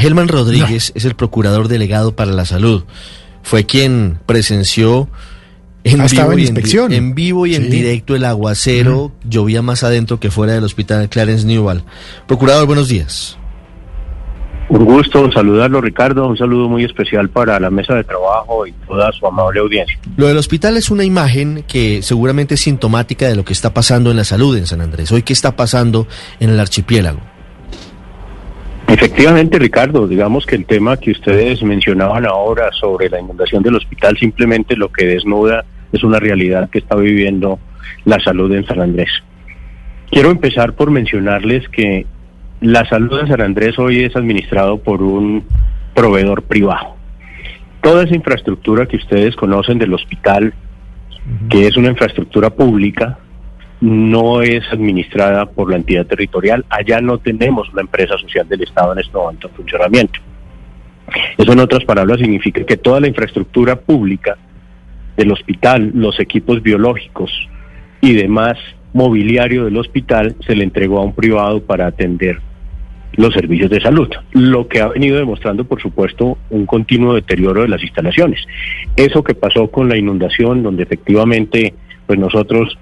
[0.00, 2.84] Helman Rodríguez es el procurador delegado para la salud.
[3.42, 5.08] Fue quien presenció
[5.84, 6.92] en, Ah, vivo, en y en, inspección.
[6.92, 9.12] en vivo y en directo el aguacero.
[9.28, 11.82] Llovía más adentro que fuera del hospital Clarence Newell.
[12.26, 13.36] Procurador, buenos días.
[14.68, 16.28] Un gusto saludarlo, Ricardo.
[16.28, 19.98] Un saludo muy especial para la mesa de trabajo y toda su amable audiencia.
[20.16, 24.12] Lo del hospital es una imagen que seguramente es sintomática de lo que está pasando
[24.12, 25.10] en la salud en San Andrés.
[25.10, 26.06] Hoy, ¿qué está pasando
[26.38, 27.18] en el archipiélago?
[28.90, 34.18] Efectivamente, Ricardo, digamos que el tema que ustedes mencionaban ahora sobre la inundación del hospital
[34.18, 37.60] simplemente lo que desnuda es una realidad que está viviendo
[38.04, 39.10] la salud en San Andrés.
[40.10, 42.04] Quiero empezar por mencionarles que
[42.60, 45.44] la salud en San Andrés hoy es administrado por un
[45.94, 46.96] proveedor privado.
[47.82, 50.52] Toda esa infraestructura que ustedes conocen del hospital,
[51.48, 53.19] que es una infraestructura pública,
[53.80, 56.64] no es administrada por la entidad territorial.
[56.68, 60.20] Allá no tenemos una empresa social del Estado en este momento en funcionamiento.
[61.36, 64.36] Eso, en otras palabras, significa que toda la infraestructura pública
[65.16, 67.30] del hospital, los equipos biológicos
[68.00, 68.56] y demás
[68.92, 72.40] mobiliario del hospital se le entregó a un privado para atender
[73.16, 77.68] los servicios de salud, lo que ha venido demostrando, por supuesto, un continuo deterioro de
[77.68, 78.40] las instalaciones.
[78.96, 81.74] Eso que pasó con la inundación, donde efectivamente,
[82.06, 82.78] pues nosotros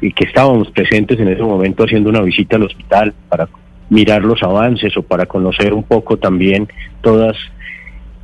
[0.00, 3.48] y que estábamos presentes en ese momento haciendo una visita al hospital para
[3.90, 6.68] mirar los avances o para conocer un poco también
[7.00, 7.36] todas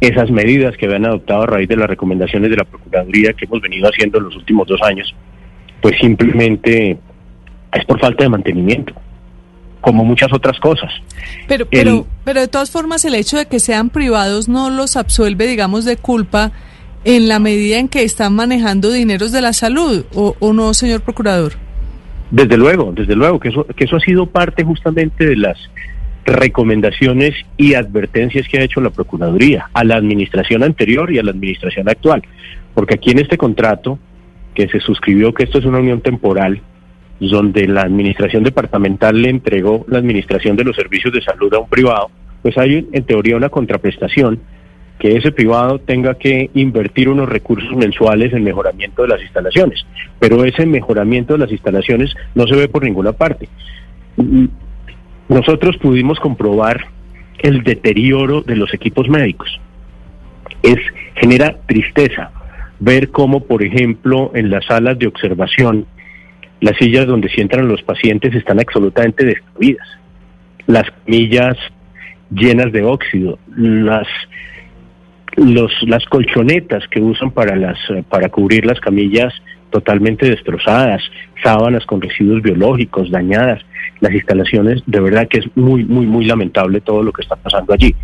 [0.00, 3.60] esas medidas que habían adoptado a raíz de las recomendaciones de la Procuraduría que hemos
[3.62, 5.14] venido haciendo en los últimos dos años,
[5.80, 6.98] pues simplemente
[7.72, 8.92] es por falta de mantenimiento,
[9.80, 10.90] como muchas otras cosas.
[11.48, 14.96] Pero, El- pero, pero de todas formas el hecho de que sean privados no los
[14.96, 16.52] absuelve, digamos, de culpa
[17.04, 21.00] en la medida en que están manejando dineros de la salud, ¿o, o no, señor
[21.02, 21.52] procurador?
[22.30, 25.58] Desde luego, desde luego, que eso, que eso ha sido parte justamente de las
[26.24, 31.30] recomendaciones y advertencias que ha hecho la Procuraduría a la administración anterior y a la
[31.30, 32.22] administración actual.
[32.74, 33.98] Porque aquí en este contrato
[34.54, 36.60] que se suscribió, que esto es una unión temporal,
[37.20, 41.68] donde la administración departamental le entregó la administración de los servicios de salud a un
[41.68, 42.10] privado,
[42.42, 44.40] pues hay en teoría una contraprestación
[44.98, 49.84] que ese privado tenga que invertir unos recursos mensuales en mejoramiento de las instalaciones,
[50.18, 53.48] pero ese mejoramiento de las instalaciones no se ve por ninguna parte.
[55.28, 56.86] Nosotros pudimos comprobar
[57.38, 59.60] el deterioro de los equipos médicos.
[60.62, 60.78] Es
[61.16, 62.30] genera tristeza
[62.78, 65.86] ver cómo, por ejemplo, en las salas de observación,
[66.60, 69.86] las sillas donde se entran los pacientes están absolutamente destruidas.
[70.66, 71.56] Las camillas
[72.30, 74.06] llenas de óxido, las
[75.36, 79.32] los, las colchonetas que usan para las eh, para cubrir las camillas
[79.70, 81.02] totalmente destrozadas,
[81.42, 83.60] sábanas con residuos biológicos dañadas,
[84.00, 87.72] las instalaciones, de verdad que es muy muy muy lamentable todo lo que está pasando
[87.72, 87.94] allí.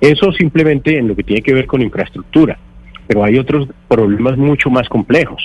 [0.00, 2.58] Eso simplemente en lo que tiene que ver con infraestructura,
[3.06, 5.42] pero hay otros problemas mucho más complejos.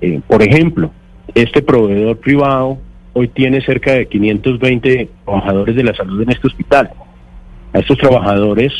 [0.00, 0.90] Eh, por ejemplo,
[1.34, 2.78] este proveedor privado
[3.14, 6.90] hoy tiene cerca de 520 trabajadores de la salud en este hospital.
[7.72, 8.72] A estos trabajadores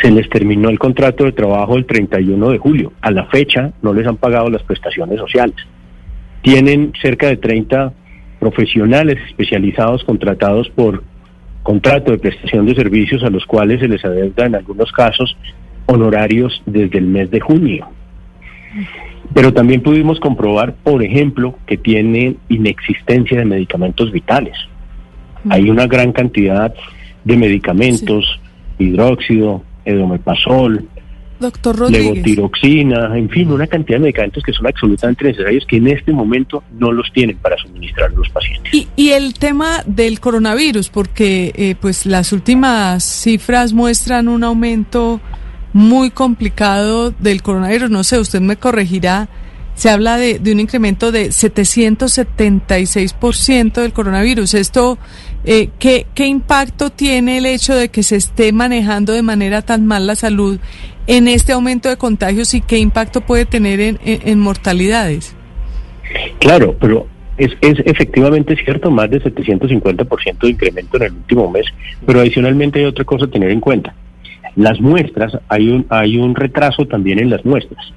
[0.00, 2.92] se les terminó el contrato de trabajo el 31 de julio.
[3.00, 5.56] A la fecha no les han pagado las prestaciones sociales.
[6.42, 7.92] Tienen cerca de 30
[8.38, 11.02] profesionales especializados contratados por
[11.62, 15.36] contrato de prestación de servicios a los cuales se les adeuda en algunos casos
[15.86, 17.88] honorarios desde el mes de junio.
[19.34, 24.56] Pero también pudimos comprobar, por ejemplo, que tienen inexistencia de medicamentos vitales.
[25.48, 26.72] Hay una gran cantidad
[27.24, 28.40] de medicamentos,
[28.78, 30.86] hidróxido, edomepasol,
[31.38, 32.14] Doctor Rodríguez.
[32.14, 36.62] levotiroxina, en fin, una cantidad de medicamentos que son absolutamente necesarios que en este momento
[36.78, 38.72] no los tienen para suministrar a los pacientes.
[38.72, 45.20] Y, y el tema del coronavirus, porque eh, pues las últimas cifras muestran un aumento
[45.72, 47.90] muy complicado del coronavirus.
[47.90, 49.28] No sé, usted me corregirá.
[49.76, 54.54] Se habla de, de un incremento de 776% del coronavirus.
[54.54, 54.98] Esto,
[55.44, 59.86] eh, ¿qué, ¿qué impacto tiene el hecho de que se esté manejando de manera tan
[59.86, 60.58] mal la salud
[61.06, 65.34] en este aumento de contagios y qué impacto puede tener en, en- en mortalidades?
[66.40, 67.06] Claro, pero
[67.36, 71.66] es, es efectivamente cierto, más de 750% de incremento en el último mes,
[72.06, 73.94] pero adicionalmente hay otra cosa a tener en cuenta.
[74.56, 77.92] Las muestras, hay un, hay un retraso también en las muestras.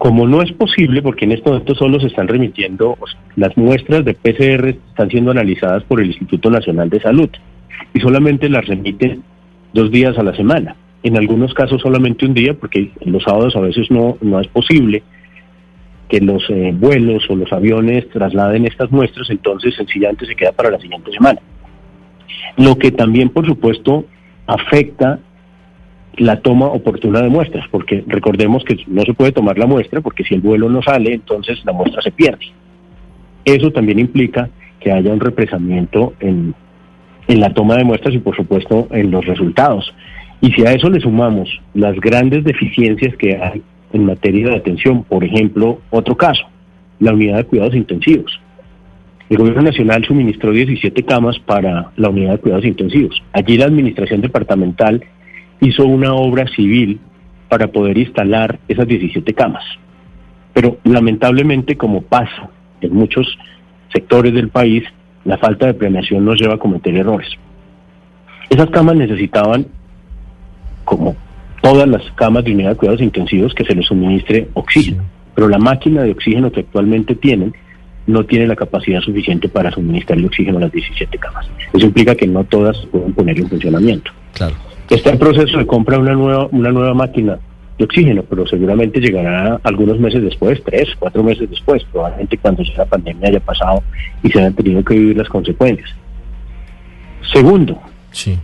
[0.00, 2.96] Como no es posible, porque en este momento solo se están remitiendo,
[3.36, 7.28] las muestras de PCR están siendo analizadas por el Instituto Nacional de Salud
[7.92, 9.22] y solamente las remiten
[9.74, 10.74] dos días a la semana.
[11.02, 15.02] En algunos casos solamente un día, porque los sábados a veces no, no es posible
[16.08, 20.70] que los eh, vuelos o los aviones trasladen estas muestras, entonces sencillamente se queda para
[20.70, 21.42] la siguiente semana.
[22.56, 24.06] Lo que también, por supuesto,
[24.46, 25.20] afecta
[26.16, 30.24] la toma oportuna de muestras, porque recordemos que no se puede tomar la muestra, porque
[30.24, 32.46] si el vuelo no sale, entonces la muestra se pierde.
[33.44, 36.54] Eso también implica que haya un represamiento en,
[37.28, 39.94] en la toma de muestras y, por supuesto, en los resultados.
[40.40, 45.04] Y si a eso le sumamos las grandes deficiencias que hay en materia de atención,
[45.04, 46.44] por ejemplo, otro caso,
[46.98, 48.40] la unidad de cuidados intensivos.
[49.28, 53.22] El gobierno nacional suministró 17 camas para la unidad de cuidados intensivos.
[53.32, 55.04] Allí la administración departamental
[55.60, 57.00] hizo una obra civil
[57.48, 59.64] para poder instalar esas 17 camas.
[60.52, 62.48] Pero lamentablemente, como pasa
[62.80, 63.38] en muchos
[63.92, 64.84] sectores del país,
[65.24, 67.28] la falta de planeación nos lleva a cometer errores.
[68.48, 69.66] Esas camas necesitaban,
[70.84, 71.16] como
[71.60, 75.04] todas las camas de unidad de cuidados intensivos, que se les suministre oxígeno.
[75.34, 77.54] Pero la máquina de oxígeno que actualmente tienen
[78.06, 81.46] no tiene la capacidad suficiente para suministrarle oxígeno a las 17 camas.
[81.72, 84.10] Eso implica que no todas pueden poner en funcionamiento.
[84.34, 84.56] Claro.
[84.90, 87.38] Está en proceso de compra una nueva, una nueva máquina
[87.78, 92.74] de oxígeno, pero seguramente llegará algunos meses después, tres, cuatro meses después, probablemente cuando ya
[92.76, 93.82] la pandemia haya pasado
[94.22, 95.88] y se hayan tenido que vivir las consecuencias.
[97.32, 98.36] Segundo, Sí.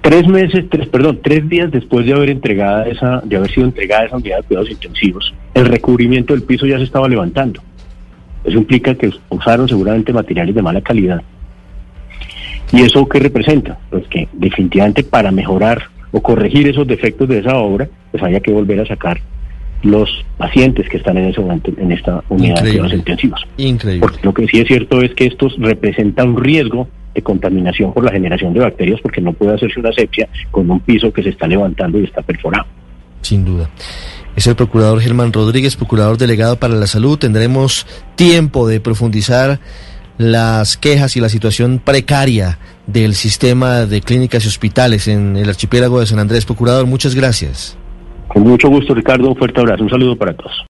[0.00, 4.06] tres meses, tres, perdón, tres días después de haber entregada esa, de haber sido entregada
[4.06, 7.62] esa unidad de cuidados intensivos, el recubrimiento del piso ya se estaba levantando.
[8.44, 11.22] Eso implica que usaron seguramente materiales de mala calidad.
[12.72, 13.78] ¿Y eso qué representa?
[13.90, 15.82] Pues que definitivamente para mejorar
[16.12, 19.20] o corregir esos defectos de esa obra, pues haya que volver a sacar
[19.82, 22.70] los pacientes que están en ese momento en esta unidad de Increíble.
[22.70, 23.46] cuidados intensivos.
[23.56, 24.00] Increíble.
[24.00, 28.04] Porque lo que sí es cierto es que esto representa un riesgo de contaminación por
[28.04, 31.30] la generación de bacterias porque no puede hacerse una asepsia con un piso que se
[31.30, 32.66] está levantando y está perforado.
[33.22, 33.70] Sin duda.
[34.36, 37.18] Es el procurador Germán Rodríguez, procurador delegado para la salud.
[37.18, 37.86] Tendremos
[38.16, 39.60] tiempo de profundizar
[40.18, 46.00] las quejas y la situación precaria del sistema de clínicas y hospitales en el archipiélago
[46.00, 46.44] de San Andrés.
[46.44, 47.76] Procurador, muchas gracias.
[48.28, 49.28] Con mucho gusto, Ricardo.
[49.28, 49.82] Un fuerte abrazo.
[49.82, 50.64] Un saludo para todos.